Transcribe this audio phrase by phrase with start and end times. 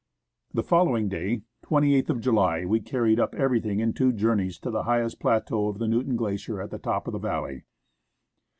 [0.55, 4.81] The following day, 28th of July, we carried up everything in two journeys to the
[4.81, 7.65] highest plateau of the Newton Glacier at the top of the valley.